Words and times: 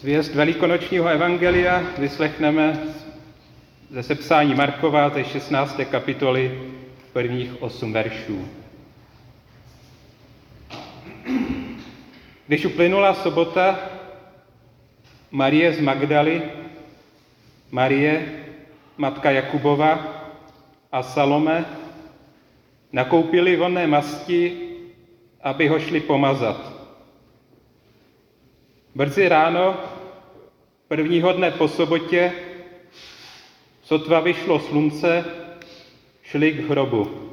Zvěst 0.00 0.34
velikonočního 0.34 1.08
evangelia 1.08 1.82
vyslechneme 1.98 2.82
ze 3.90 4.02
sepsání 4.02 4.54
Markova 4.54 5.08
ze 5.08 5.24
16. 5.24 5.80
kapitoly 5.90 6.72
prvních 7.12 7.62
osm 7.62 7.92
veršů. 7.92 8.48
Když 12.46 12.64
uplynula 12.64 13.14
sobota, 13.14 13.78
Marie 15.30 15.72
z 15.72 15.80
Magdaly, 15.80 16.42
Marie, 17.70 18.42
matka 18.96 19.30
Jakubova 19.30 20.06
a 20.92 21.02
Salome 21.02 21.64
nakoupili 22.92 23.56
vonné 23.56 23.86
masti, 23.86 24.68
aby 25.42 25.68
ho 25.68 25.80
šli 25.80 26.00
pomazat. 26.00 26.79
Brzy 29.00 29.28
ráno, 29.28 29.80
prvního 30.88 31.32
dne 31.32 31.50
po 31.50 31.68
sobotě, 31.68 32.32
sotva 33.82 34.20
vyšlo 34.20 34.60
slunce, 34.60 35.24
šli 36.22 36.52
k 36.52 36.68
hrobu. 36.68 37.30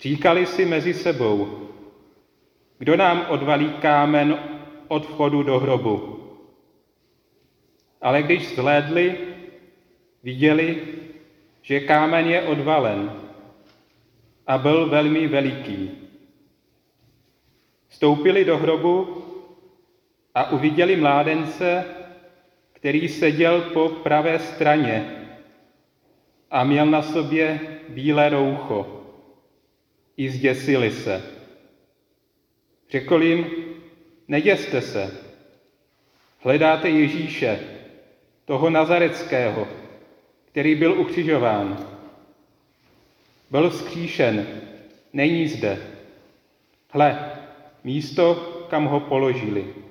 Říkali 0.00 0.46
si 0.46 0.64
mezi 0.64 0.94
sebou, 0.94 1.68
kdo 2.78 2.96
nám 2.96 3.26
odvalí 3.28 3.72
kámen 3.72 4.38
od 4.88 5.06
vchodu 5.06 5.42
do 5.42 5.58
hrobu. 5.58 6.20
Ale 8.00 8.22
když 8.22 8.54
zhlédli, 8.54 9.18
viděli, 10.22 10.82
že 11.62 11.80
kámen 11.80 12.26
je 12.26 12.42
odvalen 12.42 13.20
a 14.46 14.58
byl 14.58 14.88
velmi 14.88 15.28
veliký. 15.28 15.90
Vstoupili 17.88 18.44
do 18.44 18.58
hrobu 18.58 19.24
a 20.34 20.50
uviděli 20.50 20.96
mládence, 20.96 21.84
který 22.72 23.08
seděl 23.08 23.60
po 23.60 23.88
pravé 23.88 24.38
straně 24.38 25.24
a 26.50 26.64
měl 26.64 26.86
na 26.86 27.02
sobě 27.02 27.60
bílé 27.88 28.28
roucho. 28.28 29.00
I 30.16 30.30
zděsili 30.30 30.90
se. 30.90 31.22
Řekl 32.90 33.22
jim, 33.22 33.46
neděste 34.28 34.80
se, 34.80 35.18
hledáte 36.38 36.88
Ježíše, 36.90 37.60
toho 38.44 38.70
nazareckého, 38.70 39.68
který 40.44 40.74
byl 40.74 41.00
ukřižován. 41.00 41.86
Byl 43.50 43.70
vzkříšen, 43.70 44.46
není 45.12 45.48
zde. 45.48 45.78
Hle, 46.90 47.32
místo, 47.84 48.34
kam 48.70 48.84
ho 48.84 49.00
položili. 49.00 49.83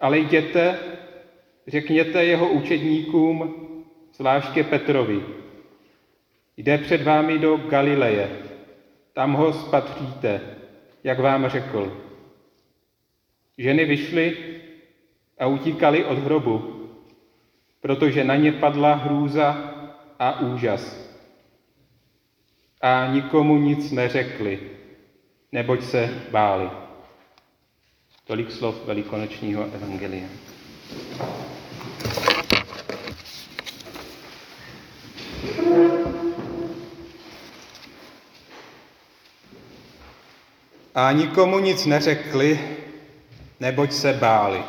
Ale 0.00 0.18
jděte, 0.18 0.78
řekněte 1.66 2.24
jeho 2.24 2.48
učedníkům, 2.48 3.54
zvláště 4.14 4.64
Petrovi. 4.64 5.22
Jde 6.56 6.78
před 6.78 7.02
vámi 7.02 7.38
do 7.38 7.56
Galileje, 7.56 8.42
tam 9.12 9.32
ho 9.32 9.52
spatříte, 9.52 10.40
jak 11.04 11.18
vám 11.18 11.48
řekl. 11.48 12.02
Ženy 13.58 13.84
vyšly 13.84 14.36
a 15.38 15.46
utíkali 15.46 16.04
od 16.04 16.18
hrobu, 16.18 16.88
protože 17.80 18.24
na 18.24 18.36
ně 18.36 18.52
padla 18.52 18.94
hrůza 18.94 19.74
a 20.18 20.40
úžas. 20.40 21.06
A 22.80 23.06
nikomu 23.12 23.56
nic 23.58 23.92
neřekli, 23.92 24.60
neboť 25.52 25.82
se 25.82 26.24
báli. 26.30 26.85
Tolik 28.26 28.52
slov 28.52 28.74
velikonočního 28.86 29.64
evangelia. 29.74 30.26
A 40.94 41.12
nikomu 41.12 41.58
nic 41.58 41.86
neřekli, 41.86 42.60
neboť 43.60 43.92
se 43.92 44.12
báli. 44.12 44.62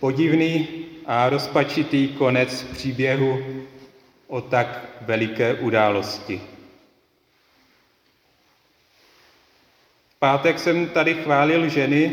Podivný 0.00 0.68
a 1.06 1.28
rozpačitý 1.28 2.08
konec 2.08 2.62
příběhu 2.62 3.38
o 4.26 4.40
tak 4.40 4.86
veliké 5.00 5.54
události. 5.54 6.53
Pátek 10.24 10.58
jsem 10.58 10.88
tady 10.88 11.14
chválil 11.14 11.68
ženy, 11.68 12.12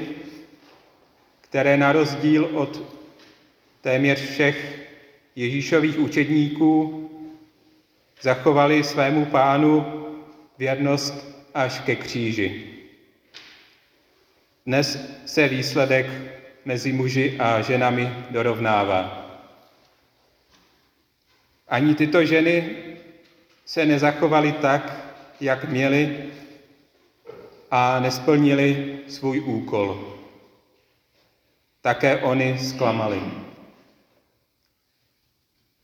které 1.42 1.78
na 1.78 1.92
rozdíl 1.92 2.50
od 2.54 2.82
téměř 3.82 4.20
všech 4.20 4.88
Ježíšových 5.36 6.00
učedníků 6.00 7.10
zachovali 8.22 8.84
svému 8.84 9.26
pánu 9.26 9.86
věrnost 10.58 11.14
až 11.54 11.80
ke 11.80 11.96
kříži. 11.96 12.68
Dnes 14.66 15.00
se 15.26 15.48
výsledek 15.48 16.06
mezi 16.66 16.92
muži 16.92 17.36
a 17.40 17.62
ženami 17.62 18.12
dorovnává. 18.30 19.32
Ani 21.68 21.96
tyto 21.96 22.26
ženy 22.26 22.76
se 23.66 23.86
nezachovaly 23.86 24.52
tak, 24.52 25.00
jak 25.42 25.70
měly 25.70 26.32
a 27.72 28.00
nesplnili 28.00 29.00
svůj 29.08 29.40
úkol. 29.40 30.18
Také 31.82 32.18
oni 32.18 32.60
zklamali. 32.60 33.22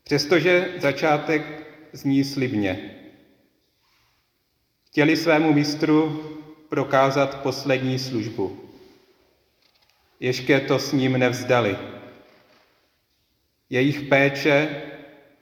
Přestože 0.02 0.74
začátek 0.78 1.42
zní 1.92 2.24
slibně. 2.24 2.94
Chtěli 4.86 5.16
svému 5.16 5.52
mistru 5.52 6.24
prokázat 6.68 7.42
poslední 7.42 7.98
službu. 7.98 8.70
Ještě 10.20 10.60
to 10.60 10.78
s 10.78 10.92
ním 10.92 11.18
nevzdali. 11.18 11.78
Jejich 13.70 14.00
péče 14.00 14.82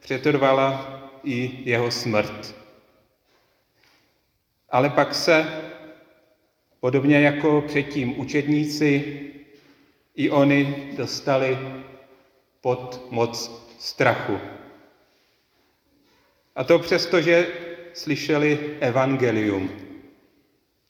přetrvala 0.01 0.93
i 1.25 1.59
jeho 1.65 1.91
smrt. 1.91 2.55
Ale 4.71 4.91
pak 4.91 5.15
se, 5.15 5.66
podobně 6.81 7.21
jako 7.21 7.61
předtím 7.61 8.21
učedníci, 8.21 9.23
i 10.17 10.31
oni 10.31 10.93
dostali 10.97 11.59
pod 12.61 13.07
moc 13.11 13.67
strachu. 13.79 14.39
A 16.57 16.65
to 16.65 16.79
přesto, 16.79 17.21
že 17.21 17.47
slyšeli 17.95 18.77
evangelium, 18.81 19.71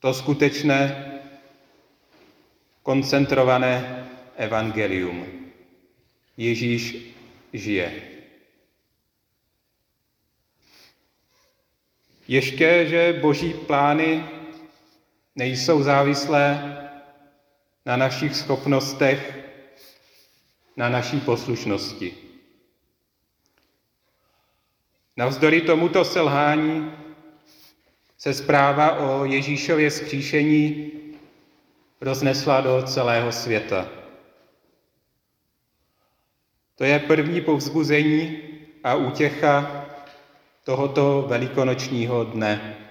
to 0.00 0.14
skutečné, 0.14 1.06
koncentrované 2.82 4.06
evangelium. 4.36 5.26
Ježíš 6.36 6.96
žije. 7.52 8.02
Ještě, 12.28 12.86
že 12.86 13.18
boží 13.22 13.54
plány 13.54 14.24
nejsou 15.36 15.82
závislé 15.82 16.76
na 17.86 17.96
našich 17.96 18.36
schopnostech, 18.36 19.38
na 20.76 20.88
naší 20.88 21.20
poslušnosti. 21.20 22.14
Navzdory 25.16 25.60
tomuto 25.60 26.04
selhání 26.04 26.92
se 28.18 28.34
zpráva 28.34 28.98
o 28.98 29.24
Ježíšově 29.24 29.90
skříšení 29.90 30.92
roznesla 32.00 32.60
do 32.60 32.82
celého 32.82 33.32
světa. 33.32 33.88
To 36.74 36.84
je 36.84 36.98
první 36.98 37.40
povzbuzení 37.40 38.38
a 38.84 38.94
útěcha 38.94 39.86
tohoto 40.64 41.24
velikonočního 41.28 42.24
dne. 42.24 42.85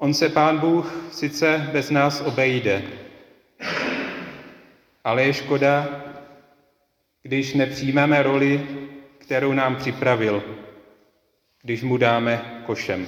On 0.00 0.14
se 0.14 0.28
Pán 0.28 0.58
Bůh 0.58 0.94
sice 1.12 1.68
bez 1.72 1.90
nás 1.90 2.20
obejde, 2.20 2.82
ale 5.04 5.24
je 5.24 5.32
škoda, 5.34 6.02
když 7.22 7.54
nepřijmeme 7.54 8.22
roli, 8.22 8.66
kterou 9.18 9.52
nám 9.52 9.76
připravil, 9.76 10.42
když 11.62 11.82
mu 11.82 11.96
dáme 11.96 12.62
košem. 12.66 13.06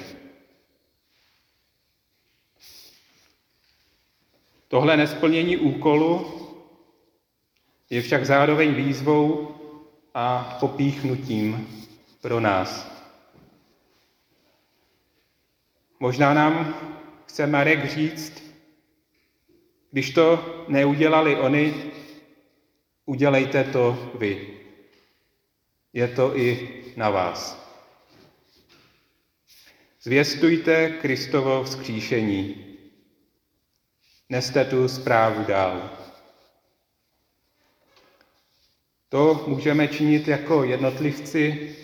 Tohle 4.69 4.97
nesplnění 4.97 5.57
úkolu 5.57 6.27
je 7.91 8.03
však 8.03 8.27
zároveň 8.27 8.75
výzvou 8.75 9.55
a 10.15 10.57
popíchnutím 10.61 11.69
pro 12.21 12.41
nás. 12.41 13.00
Možná 16.01 16.35
nám 16.35 16.75
chce 17.27 17.47
Marek 17.47 17.91
říct, 17.91 18.51
Když 19.91 20.11
to 20.11 20.65
neudělali 20.69 21.37
oni, 21.37 21.93
udělejte 23.07 23.65
to 23.65 24.13
vy. 24.19 24.59
Je 25.93 26.09
to 26.09 26.37
i 26.37 26.85
na 26.97 27.11
vás. 27.11 27.71
Zvěstujte 30.03 30.91
Kristovo 30.91 31.65
vzkříšení. 31.65 32.67
Neste 34.29 34.65
tu 34.65 34.89
zprávu 34.89 35.45
dál. 35.45 35.91
To 39.09 39.45
můžeme 39.47 39.89
činit 39.89 40.29
jako 40.29 40.65
jednotlivci, 40.65 41.77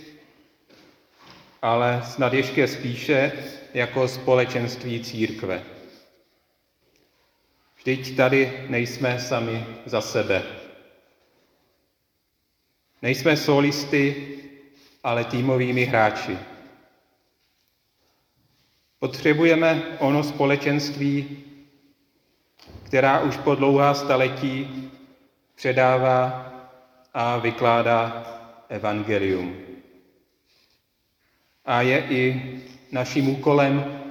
ale 1.66 2.02
snad 2.04 2.32
ještě 2.32 2.68
spíše 2.68 3.32
jako 3.74 4.08
společenství 4.08 5.04
církve. 5.04 5.62
Vždyť 7.76 8.16
tady 8.16 8.66
nejsme 8.68 9.20
sami 9.20 9.66
za 9.86 10.00
sebe. 10.00 10.42
Nejsme 13.02 13.36
solisty, 13.36 14.26
ale 15.04 15.24
týmovými 15.24 15.84
hráči. 15.84 16.38
Potřebujeme 18.98 19.82
ono 19.98 20.24
společenství, 20.24 21.44
která 22.82 23.20
už 23.20 23.36
po 23.36 23.54
dlouhá 23.54 23.94
staletí 23.94 24.90
předává 25.54 26.52
a 27.14 27.36
vykládá 27.38 28.26
evangelium. 28.68 29.65
A 31.66 31.82
je 31.82 32.06
i 32.10 32.42
naším 32.92 33.28
úkolem, 33.28 34.02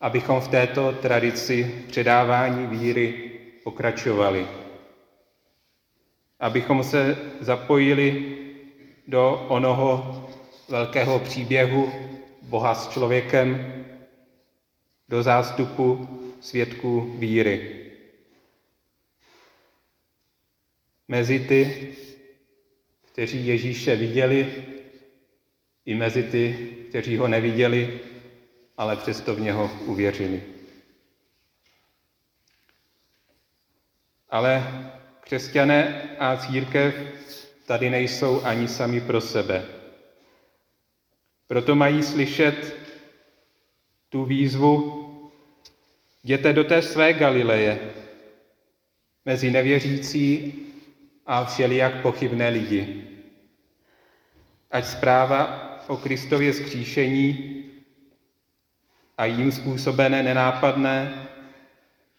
abychom 0.00 0.40
v 0.40 0.48
této 0.48 0.92
tradici 0.92 1.84
předávání 1.88 2.66
víry 2.66 3.30
pokračovali. 3.64 4.46
Abychom 6.40 6.84
se 6.84 7.16
zapojili 7.40 8.36
do 9.06 9.46
onoho 9.48 10.20
velkého 10.68 11.18
příběhu 11.18 11.92
Boha 12.42 12.74
s 12.74 12.88
člověkem, 12.88 13.74
do 15.08 15.22
zástupu 15.22 16.08
svědků 16.40 17.00
víry. 17.18 17.80
Mezi 21.08 21.40
ty, 21.40 21.92
kteří 23.12 23.46
Ježíše 23.46 23.96
viděli, 23.96 24.64
i 25.86 25.94
mezi 25.94 26.22
ty, 26.22 26.68
kteří 26.88 27.16
ho 27.16 27.28
neviděli, 27.28 28.00
ale 28.76 28.96
přesto 28.96 29.34
v 29.34 29.40
něho 29.40 29.70
uvěřili. 29.86 30.42
Ale 34.30 34.62
křesťané 35.20 36.10
a 36.18 36.36
církev 36.36 36.94
tady 37.66 37.90
nejsou 37.90 38.44
ani 38.44 38.68
sami 38.68 39.00
pro 39.00 39.20
sebe. 39.20 39.64
Proto 41.46 41.74
mají 41.74 42.02
slyšet 42.02 42.76
tu 44.08 44.24
výzvu, 44.24 45.00
jděte 46.22 46.52
do 46.52 46.64
té 46.64 46.82
své 46.82 47.12
Galileje, 47.12 47.90
mezi 49.24 49.50
nevěřící 49.50 50.54
a 51.26 51.44
všelijak 51.44 52.02
pochybné 52.02 52.48
lidi. 52.48 53.04
Ať 54.70 54.86
zpráva 54.86 55.73
o 55.86 55.96
Kristově 55.96 56.52
skříšení 56.52 57.64
a 59.18 59.24
jím 59.24 59.52
způsobené 59.52 60.22
nenápadné, 60.22 61.28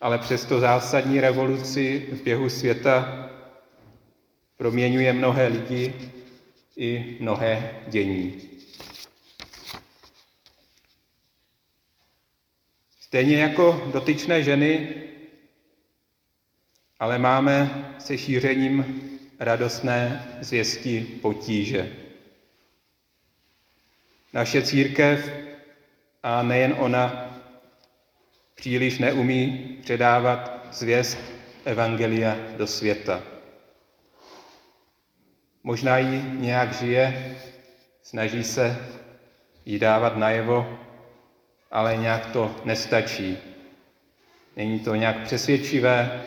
ale 0.01 0.17
přesto 0.17 0.59
zásadní 0.59 1.19
revoluci 1.21 2.07
v 2.11 2.23
běhu 2.23 2.49
světa 2.49 3.29
proměňuje 4.57 5.13
mnohé 5.13 5.47
lidi 5.47 5.93
i 6.77 7.17
mnohé 7.19 7.81
dění. 7.87 8.41
Stejně 12.99 13.37
jako 13.37 13.89
dotyčné 13.93 14.43
ženy, 14.43 14.95
ale 16.99 17.17
máme 17.17 17.85
se 17.99 18.17
šířením 18.17 19.01
radostné 19.39 20.27
zvěsti 20.41 21.01
potíže. 21.21 22.04
Naše 24.35 24.61
církev, 24.61 25.31
a 26.23 26.43
nejen 26.43 26.75
ona, 26.77 27.31
příliš 28.55 28.99
neumí 28.99 29.77
předávat 29.81 30.67
zvěst 30.71 31.17
Evangelia 31.65 32.35
do 32.57 32.67
světa. 32.67 33.23
Možná 35.63 35.97
ji 35.97 36.23
nějak 36.33 36.73
žije, 36.73 37.35
snaží 38.03 38.43
se 38.43 38.77
ji 39.65 39.79
dávat 39.79 40.17
najevo, 40.17 40.79
ale 41.71 41.97
nějak 41.97 42.25
to 42.25 42.55
nestačí. 42.63 43.37
Není 44.55 44.79
to 44.79 44.95
nějak 44.95 45.23
přesvědčivé 45.23 46.23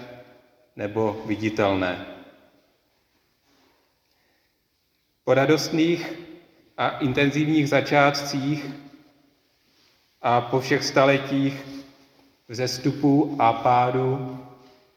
nebo 0.76 1.22
viditelné. 1.26 2.06
Po 5.24 5.34
radostných 5.34 6.27
a 6.78 6.98
intenzivních 6.98 7.68
začátcích 7.68 8.66
a 10.22 10.40
po 10.40 10.60
všech 10.60 10.84
staletích 10.84 11.64
vzestupu 12.48 13.36
a 13.38 13.52
pádu 13.52 14.38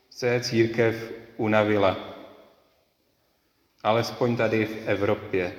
se 0.09 0.39
církev 0.39 1.11
unavila. 1.37 1.97
Alespoň 3.83 4.37
tady 4.37 4.65
v 4.65 4.87
Evropě, 4.87 5.55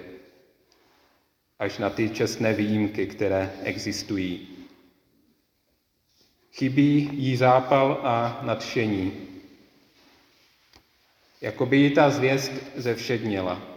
až 1.58 1.78
na 1.78 1.90
ty 1.90 2.10
čestné 2.10 2.52
výjimky, 2.52 3.06
které 3.06 3.52
existují. 3.62 4.48
Chybí 6.52 7.10
jí 7.12 7.36
zápal 7.36 8.00
a 8.02 8.40
nadšení. 8.42 9.12
Jakoby 11.40 11.76
jí 11.76 11.90
ta 11.90 12.10
zvěst 12.10 12.52
zevšedněla. 12.76 13.71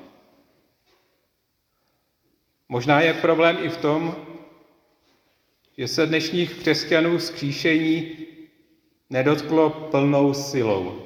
Možná 2.70 3.02
je 3.02 3.14
problém 3.14 3.58
i 3.62 3.70
v 3.70 3.78
tom, 3.78 4.16
že 5.78 5.88
se 5.88 6.06
dnešních 6.06 6.54
křesťanů 6.54 7.20
zkříšení 7.20 8.18
nedotklo 9.10 9.70
plnou 9.70 10.34
silou. 10.34 11.06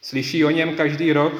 Slyší 0.00 0.44
o 0.44 0.50
něm 0.50 0.76
každý 0.76 1.12
rok, 1.12 1.32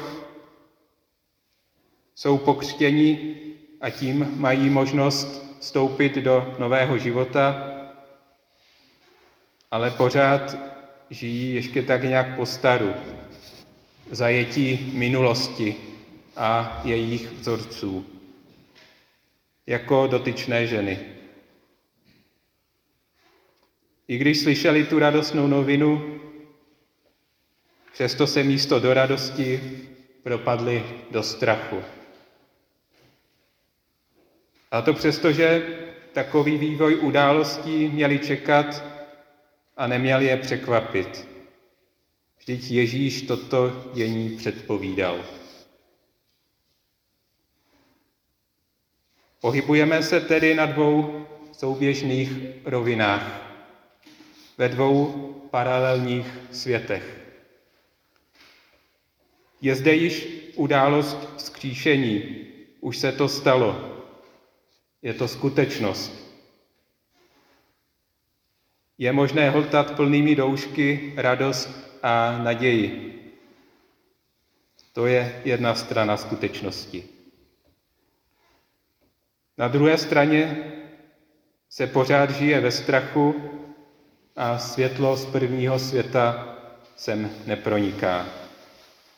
jsou 2.14 2.38
pokřtěni 2.38 3.36
a 3.80 3.90
tím 3.90 4.32
mají 4.36 4.70
možnost 4.70 5.58
vstoupit 5.60 6.14
do 6.14 6.54
nového 6.58 6.98
života, 6.98 7.72
ale 9.70 9.90
pořád 9.90 10.56
žijí 11.10 11.54
ještě 11.54 11.82
tak 11.82 12.02
nějak 12.02 12.36
po 12.36 12.46
staru, 12.46 12.94
zajetí 14.10 14.90
minulosti, 14.94 15.91
a 16.36 16.80
jejich 16.84 17.32
vzorců, 17.32 18.06
jako 19.66 20.06
dotyčné 20.06 20.66
ženy. 20.66 20.98
I 24.08 24.18
když 24.18 24.40
slyšeli 24.40 24.84
tu 24.84 24.98
radostnou 24.98 25.46
novinu, 25.46 26.20
přesto 27.92 28.26
se 28.26 28.42
místo 28.42 28.80
do 28.80 28.94
radosti 28.94 29.60
propadli 30.22 30.84
do 31.10 31.22
strachu. 31.22 31.82
A 34.70 34.82
to 34.82 34.94
přesto, 34.94 35.32
že 35.32 35.66
takový 36.12 36.58
vývoj 36.58 36.96
událostí 36.96 37.88
měli 37.88 38.18
čekat 38.18 38.84
a 39.76 39.86
neměli 39.86 40.24
je 40.24 40.36
překvapit. 40.36 41.28
Vždyť 42.38 42.70
Ježíš 42.70 43.22
toto 43.22 43.90
dění 43.94 44.36
předpovídal. 44.36 45.24
Pohybujeme 49.42 50.02
se 50.02 50.20
tedy 50.20 50.54
na 50.54 50.66
dvou 50.66 51.26
souběžných 51.52 52.30
rovinách, 52.64 53.42
ve 54.58 54.68
dvou 54.68 55.06
paralelních 55.50 56.26
světech. 56.52 57.20
Je 59.60 59.74
zde 59.74 59.94
již 59.94 60.28
událost 60.54 61.28
vzkříšení, 61.36 62.46
už 62.80 62.98
se 62.98 63.12
to 63.12 63.28
stalo. 63.28 64.02
Je 65.02 65.14
to 65.14 65.28
skutečnost. 65.28 66.38
Je 68.98 69.12
možné 69.12 69.50
hltat 69.50 69.96
plnými 69.96 70.34
doušky 70.34 71.12
radost 71.16 71.98
a 72.02 72.38
naději. 72.38 73.12
To 74.92 75.06
je 75.06 75.42
jedna 75.44 75.74
strana 75.74 76.16
skutečnosti. 76.16 77.21
Na 79.58 79.68
druhé 79.68 79.98
straně 79.98 80.72
se 81.70 81.86
pořád 81.86 82.30
žije 82.30 82.60
ve 82.60 82.70
strachu 82.70 83.50
a 84.36 84.58
světlo 84.58 85.16
z 85.16 85.26
prvního 85.26 85.78
světa 85.78 86.56
sem 86.96 87.30
neproniká, 87.46 88.26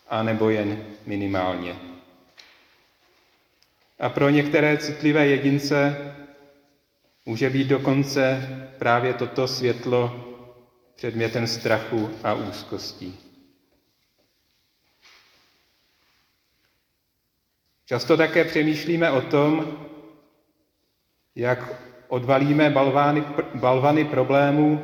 a 0.09 0.23
nebo 0.23 0.49
jen 0.49 0.85
minimálně. 1.05 1.75
A 3.99 4.09
pro 4.09 4.29
některé 4.29 4.77
citlivé 4.77 5.27
jedince 5.27 5.95
může 7.25 7.49
být 7.49 7.67
dokonce 7.67 8.49
právě 8.79 9.13
toto 9.13 9.47
světlo 9.47 10.25
předmětem 10.95 11.47
strachu 11.47 12.09
a 12.23 12.33
úzkostí. 12.33 13.19
Často 17.85 18.17
také 18.17 18.45
přemýšlíme 18.45 19.11
o 19.11 19.21
tom, 19.21 19.77
jak 21.35 21.59
odvalíme 22.07 22.69
balvány, 22.69 23.23
balvany 23.55 24.05
problémů, 24.05 24.81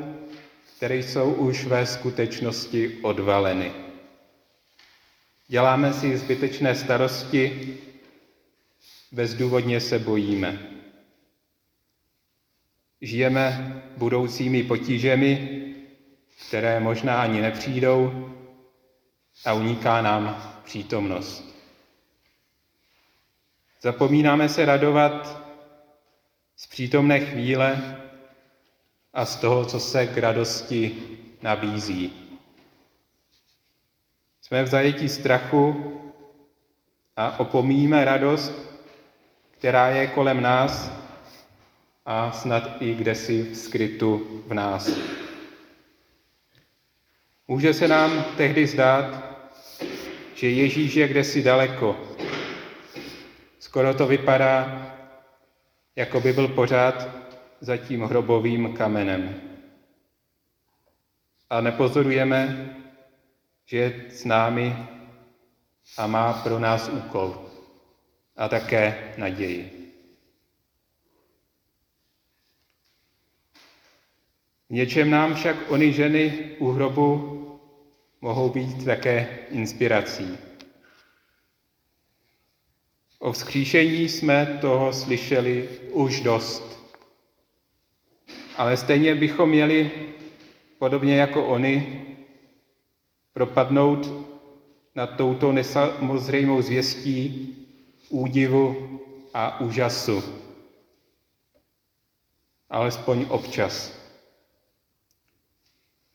které 0.77 0.95
jsou 0.95 1.33
už 1.33 1.65
ve 1.65 1.85
skutečnosti 1.85 2.97
odvaleny. 3.01 3.71
Děláme 5.47 5.93
si 5.93 6.17
zbytečné 6.17 6.75
starosti, 6.75 7.77
bezdůvodně 9.11 9.79
se 9.81 9.99
bojíme. 9.99 10.59
Žijeme 13.01 13.81
budoucími 13.97 14.63
potížemi, 14.63 15.61
které 16.47 16.79
možná 16.79 17.21
ani 17.21 17.41
nepřijdou 17.41 18.29
a 19.45 19.53
uniká 19.53 20.01
nám 20.01 20.53
přítomnost. 20.63 21.55
Zapomínáme 23.81 24.49
se 24.49 24.65
radovat 24.65 25.40
z 26.61 26.67
přítomné 26.67 27.19
chvíle 27.19 27.97
a 29.13 29.25
z 29.25 29.35
toho, 29.35 29.65
co 29.65 29.79
se 29.79 30.07
k 30.07 30.17
radosti 30.17 30.95
nabízí. 31.41 32.13
Jsme 34.41 34.63
v 34.63 34.67
zajetí 34.67 35.09
strachu 35.09 35.93
a 37.17 37.39
opomíjíme 37.39 38.05
radost, 38.05 38.53
která 39.51 39.87
je 39.87 40.07
kolem 40.07 40.41
nás 40.41 40.91
a 42.05 42.31
snad 42.31 42.81
i 42.81 42.93
kdesi 42.95 43.55
skrytu 43.55 44.43
v 44.47 44.53
nás. 44.53 44.89
Může 47.47 47.73
se 47.73 47.87
nám 47.87 48.25
tehdy 48.37 48.67
zdát, 48.67 49.23
že 50.35 50.49
Ježíš 50.49 50.95
je 50.95 51.07
kdesi 51.07 51.43
daleko. 51.43 51.99
Skoro 53.59 53.93
to 53.93 54.07
vypadá, 54.07 54.91
jako 55.95 56.19
by 56.19 56.33
byl 56.33 56.47
pořád 56.47 57.07
za 57.61 57.77
tím 57.77 58.01
hrobovým 58.01 58.73
kamenem. 58.73 59.41
A 61.49 61.61
nepozorujeme, 61.61 62.73
že 63.65 63.77
je 63.77 64.05
s 64.09 64.25
námi 64.25 64.75
a 65.97 66.07
má 66.07 66.33
pro 66.33 66.59
nás 66.59 66.89
úkol 66.89 67.49
a 68.37 68.49
také 68.49 69.13
naději. 69.17 69.77
V 74.69 74.73
něčem 74.73 75.09
nám 75.09 75.35
však 75.35 75.71
ony 75.71 75.93
ženy 75.93 76.55
u 76.59 76.71
hrobu 76.71 77.37
mohou 78.21 78.49
být 78.49 78.85
také 78.85 79.39
inspirací. 79.49 80.50
O 83.21 83.31
vzkříšení 83.31 84.09
jsme 84.09 84.57
toho 84.61 84.93
slyšeli 84.93 85.69
už 85.91 86.21
dost. 86.21 86.79
Ale 88.57 88.77
stejně 88.77 89.15
bychom 89.15 89.49
měli, 89.49 89.91
podobně 90.79 91.15
jako 91.15 91.45
oni, 91.45 92.05
propadnout 93.33 94.11
nad 94.95 95.07
touto 95.07 95.51
nesamozřejmou 95.51 96.61
zvěstí 96.61 97.55
údivu 98.09 98.99
a 99.33 99.59
úžasu. 99.59 100.23
Alespoň 102.69 103.25
občas. 103.29 104.01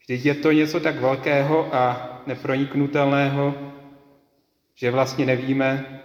Vždyť 0.00 0.24
je 0.24 0.34
to 0.34 0.52
něco 0.52 0.80
tak 0.80 1.00
velkého 1.00 1.74
a 1.74 2.22
neproniknutelného, 2.26 3.54
že 4.74 4.90
vlastně 4.90 5.26
nevíme, 5.26 6.02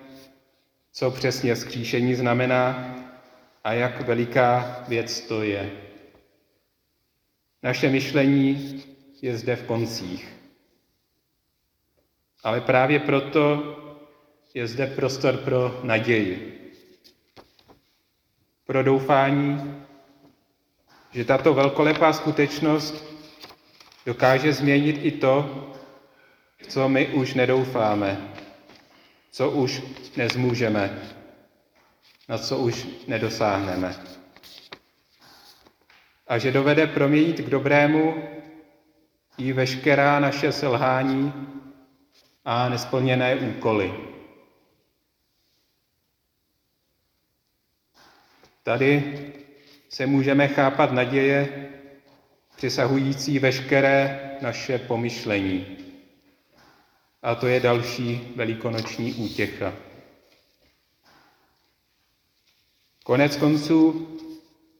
co 0.91 1.11
přesně 1.11 1.55
skříšení 1.55 2.15
znamená 2.15 2.95
a 3.63 3.73
jak 3.73 4.01
veliká 4.01 4.79
věc 4.87 5.21
to 5.21 5.43
je. 5.43 5.71
Naše 7.63 7.89
myšlení 7.89 8.83
je 9.21 9.37
zde 9.37 9.55
v 9.55 9.63
koncích. 9.63 10.37
Ale 12.43 12.61
právě 12.61 12.99
proto 12.99 13.63
je 14.53 14.67
zde 14.67 14.87
prostor 14.87 15.37
pro 15.37 15.79
naději. 15.83 16.57
Pro 18.65 18.83
doufání, 18.83 19.81
že 21.11 21.25
tato 21.25 21.53
velkolepá 21.53 22.13
skutečnost 22.13 23.05
dokáže 24.05 24.53
změnit 24.53 24.99
i 25.03 25.11
to, 25.11 25.67
co 26.67 26.89
my 26.89 27.07
už 27.07 27.33
nedoufáme, 27.33 28.33
co 29.31 29.51
už 29.51 29.81
nezmůžeme, 30.17 30.99
na 32.29 32.37
co 32.37 32.57
už 32.57 32.87
nedosáhneme. 33.07 33.95
A 36.27 36.37
že 36.37 36.51
dovede 36.51 36.87
proměnit 36.87 37.37
k 37.39 37.49
dobrému 37.49 38.23
i 39.37 39.53
veškerá 39.53 40.19
naše 40.19 40.51
selhání 40.51 41.33
a 42.45 42.69
nesplněné 42.69 43.35
úkoly. 43.35 43.93
Tady 48.63 49.17
se 49.89 50.05
můžeme 50.05 50.47
chápat 50.47 50.91
naděje 50.91 51.69
přesahující 52.55 53.39
veškeré 53.39 54.31
naše 54.41 54.77
pomyšlení. 54.77 55.77
A 57.21 57.35
to 57.35 57.47
je 57.47 57.59
další 57.59 58.33
velikonoční 58.35 59.13
útěcha. 59.13 59.73
Konec 63.03 63.35
konců 63.35 64.07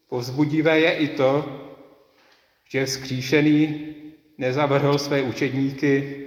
povzbudivé 0.09 0.79
je 0.79 0.97
i 0.97 1.07
to, 1.07 1.61
že 2.69 2.87
skříšený 2.87 3.95
nezavrhl 4.37 4.97
své 4.99 5.21
učedníky, 5.21 6.17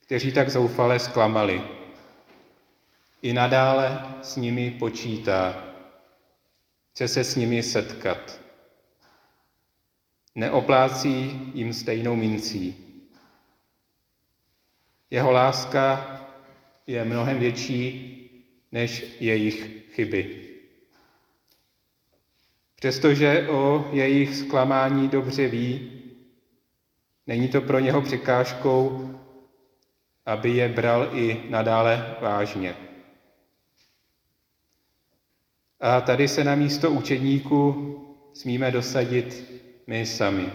kteří 0.00 0.32
tak 0.32 0.50
zoufale 0.50 0.98
zklamali. 0.98 1.62
I 3.22 3.32
nadále 3.32 4.14
s 4.22 4.36
nimi 4.36 4.70
počítá. 4.70 5.64
Chce 6.92 7.08
se 7.08 7.24
s 7.24 7.36
nimi 7.36 7.62
setkat. 7.62 8.40
Neoplácí 10.34 11.40
jim 11.54 11.72
stejnou 11.72 12.16
mincí. 12.16 12.87
Jeho 15.10 15.30
láska 15.30 16.14
je 16.86 17.04
mnohem 17.04 17.38
větší 17.38 18.14
než 18.72 19.16
jejich 19.20 19.86
chyby. 19.94 20.48
Přestože 22.76 23.48
o 23.48 23.88
jejich 23.92 24.36
zklamání 24.36 25.08
dobře 25.08 25.48
ví, 25.48 25.92
není 27.26 27.48
to 27.48 27.60
pro 27.60 27.78
něho 27.78 28.02
překážkou, 28.02 29.10
aby 30.26 30.50
je 30.50 30.68
bral 30.68 31.10
i 31.12 31.42
nadále 31.50 32.16
vážně. 32.20 32.76
A 35.80 36.00
tady 36.00 36.28
se 36.28 36.44
na 36.44 36.54
místo 36.54 36.90
učedníků 36.90 37.94
smíme 38.34 38.70
dosadit 38.70 39.52
my 39.86 40.06
sami. 40.06 40.52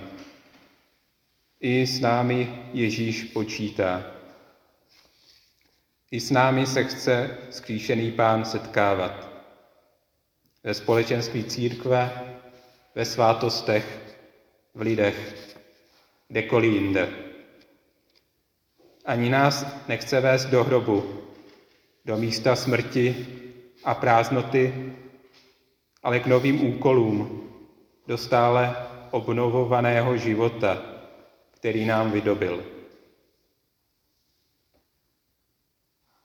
I 1.62 1.88
s 1.88 2.00
námi 2.00 2.70
Ježíš 2.74 3.24
počítá. 3.24 4.13
I 6.14 6.20
s 6.20 6.32
námi 6.32 6.66
se 6.66 6.84
chce 6.84 7.38
skříšený 7.50 8.12
pán 8.12 8.46
setkávat. 8.46 9.30
Ve 10.64 10.74
společenství 10.74 11.44
církve, 11.44 12.12
ve 12.96 13.06
svátostech, 13.06 14.16
v 14.76 14.82
lidech, 14.82 15.36
kdekoliv 16.28 16.74
jinde. 16.74 17.10
Ani 19.06 19.30
nás 19.30 19.66
nechce 19.88 20.20
vést 20.20 20.46
do 20.46 20.64
hrobu, 20.64 21.22
do 22.06 22.18
místa 22.18 22.56
smrti 22.56 23.28
a 23.84 23.94
prázdnoty, 23.96 24.94
ale 26.04 26.20
k 26.20 26.28
novým 26.28 26.68
úkolům, 26.68 27.50
do 28.08 28.18
stále 28.18 28.76
obnovovaného 29.12 30.18
života, 30.18 30.82
který 31.52 31.86
nám 31.86 32.12
vydobil. 32.12 32.73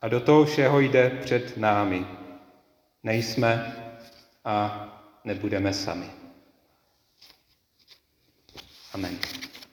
A 0.01 0.07
do 0.07 0.19
toho 0.19 0.45
všeho 0.45 0.79
jde 0.79 1.09
před 1.09 1.57
námi. 1.57 2.07
Nejsme 3.03 3.75
a 4.45 4.85
nebudeme 5.23 5.73
sami. 5.73 6.11
Amen. 8.93 9.19